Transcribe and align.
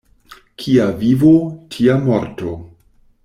Kia 0.63 0.87
vivo, 1.03 1.33
tia 1.75 1.99
morto. 2.09 2.55